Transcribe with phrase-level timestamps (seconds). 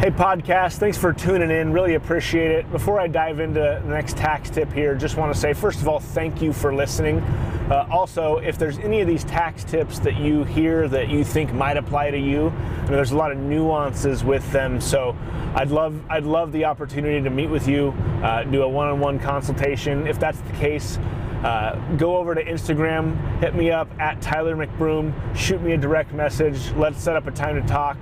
[0.00, 1.74] Hey, podcast, thanks for tuning in.
[1.74, 2.72] Really appreciate it.
[2.72, 5.88] Before I dive into the next tax tip here, just want to say, first of
[5.88, 7.18] all, thank you for listening.
[7.18, 11.52] Uh, also, if there's any of these tax tips that you hear that you think
[11.52, 14.80] might apply to you, I mean, there's a lot of nuances with them.
[14.80, 15.14] So
[15.54, 17.90] I'd love, I'd love the opportunity to meet with you,
[18.22, 20.06] uh, do a one-on-one consultation.
[20.06, 20.96] If that's the case,
[21.44, 26.14] uh, go over to Instagram, hit me up at Tyler McBroom, shoot me a direct
[26.14, 26.72] message.
[26.72, 27.98] Let's set up a time to talk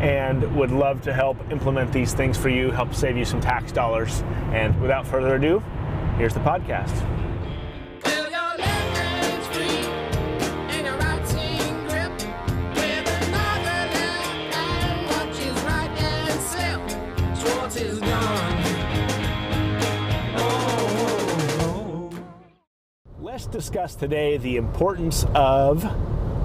[0.00, 3.70] and would love to help implement these things for you, help save you some tax
[3.70, 4.22] dollars.
[4.52, 5.60] And without further ado,
[6.16, 7.06] here's the podcast.
[23.22, 25.82] Let's discuss today the importance of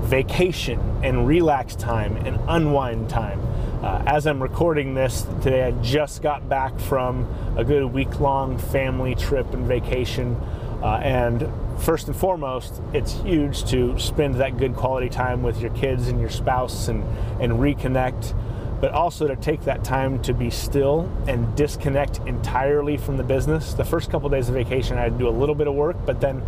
[0.05, 3.41] vacation and relax time and unwind time.
[3.83, 8.57] Uh, as I'm recording this today, I just got back from a good week long
[8.57, 10.35] family trip and vacation.
[10.81, 11.49] Uh, and
[11.81, 16.19] first and foremost, it's huge to spend that good quality time with your kids and
[16.19, 17.03] your spouse and,
[17.41, 18.35] and reconnect,
[18.79, 23.73] but also to take that time to be still and disconnect entirely from the business.
[23.73, 25.97] The first couple days of vacation, I had to do a little bit of work,
[26.05, 26.43] but then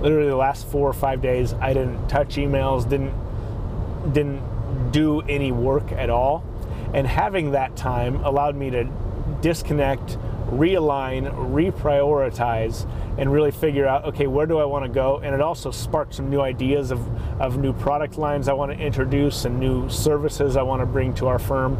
[0.00, 3.14] literally the last four or five days i didn't touch emails didn't
[4.12, 4.42] didn't
[4.90, 6.44] do any work at all.
[6.94, 8.88] And having that time allowed me to
[9.40, 15.20] disconnect realign reprioritize and really figure out okay where do i want to go?
[15.22, 17.06] And it also sparked some new ideas of,
[17.38, 21.12] of new product lines i want to introduce and new services i want to bring
[21.14, 21.76] to our firm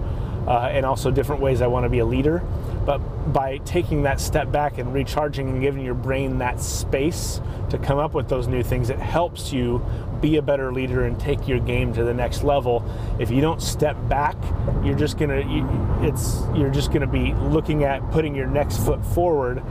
[0.49, 2.43] uh, and also different ways i want to be a leader
[2.89, 3.01] but
[3.35, 7.99] by taking that step back and recharging and giving your brain that space to come
[7.99, 9.85] up with those new things, it helps you
[10.23, 12.83] be a better leader and take your game to the next level.
[13.21, 14.39] If you don't step back,
[14.83, 15.69] you're just gonna you,
[16.01, 19.63] it's you're just gonna be looking at putting your next foot forward.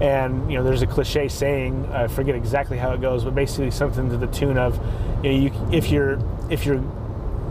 [0.00, 3.70] And you know, there's a cliche saying, I forget exactly how it goes, but basically
[3.70, 4.84] something to the tune of,
[5.24, 6.18] you know, you, if you're
[6.50, 6.82] if you're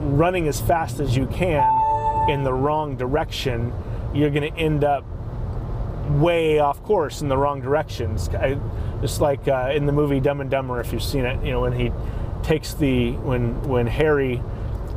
[0.03, 1.82] running as fast as you can
[2.29, 3.73] in the wrong direction,
[4.13, 5.05] you're going to end up
[6.09, 8.29] way off course in the wrong directions.
[8.29, 8.57] I,
[9.01, 11.61] just like uh, in the movie Dumb and Dumber, if you've seen it, you know
[11.61, 11.91] when he
[12.43, 14.41] takes the when when Harry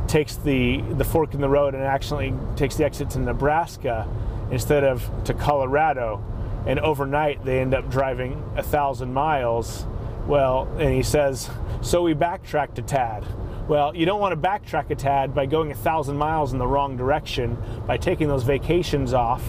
[0.09, 4.09] takes the the fork in the road and actually takes the exit to Nebraska
[4.51, 6.23] instead of to Colorado,
[6.67, 9.87] and overnight they end up driving a thousand miles.
[10.27, 11.49] Well, and he says,
[11.83, 13.25] so we backtracked a tad.
[13.69, 16.67] Well, you don't want to backtrack a tad by going a thousand miles in the
[16.67, 19.43] wrong direction by taking those vacations off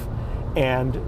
[0.55, 0.99] and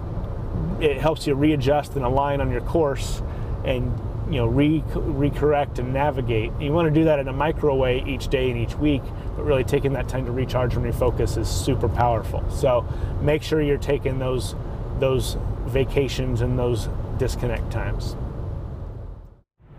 [0.80, 3.24] it helps you readjust and align on your course
[3.66, 3.92] and
[4.32, 6.52] you know re- recorrect and navigate.
[6.60, 9.02] You want to do that in a micro way each day and each week
[9.36, 12.48] but really taking that time to recharge and refocus is super powerful.
[12.52, 12.86] So
[13.22, 14.54] make sure you're taking those
[15.00, 18.16] those vacations and those disconnect times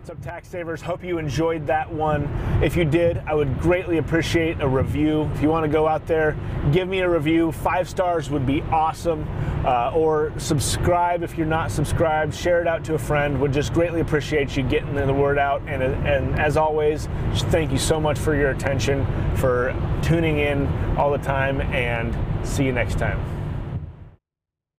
[0.01, 0.81] What's up, tax savers?
[0.81, 2.23] Hope you enjoyed that one.
[2.63, 5.29] If you did, I would greatly appreciate a review.
[5.35, 6.35] If you want to go out there,
[6.71, 7.51] give me a review.
[7.51, 9.27] Five stars would be awesome.
[9.63, 12.33] Uh, or subscribe if you're not subscribed.
[12.33, 13.39] Share it out to a friend.
[13.41, 15.61] Would just greatly appreciate you getting the word out.
[15.67, 17.07] And, and as always,
[17.51, 20.65] thank you so much for your attention, for tuning in
[20.97, 23.40] all the time, and see you next time.